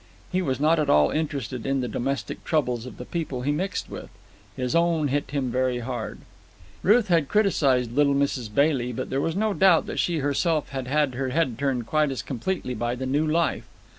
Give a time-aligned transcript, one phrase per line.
[0.31, 3.87] He was not at all interested in the domestic troubles of the people he mixed
[3.87, 4.09] with.
[4.57, 6.21] His own hit him very hard.
[6.81, 8.51] Ruth had criticized little Mrs.
[8.51, 12.09] Bailey, but there was no doubt that she herself had had her head turned quite
[12.09, 13.67] as completely by the new life.